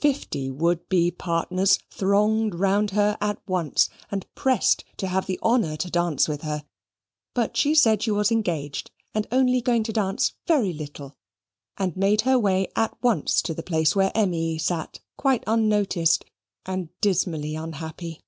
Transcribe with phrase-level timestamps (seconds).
[0.00, 5.76] Fifty would be partners thronged round her at once, and pressed to have the honour
[5.76, 6.64] to dance with her.
[7.34, 11.18] But she said she was engaged, and only going to dance very little;
[11.76, 16.24] and made her way at once to the place where Emmy sate quite unnoticed,
[16.64, 18.22] and dismally unhappy.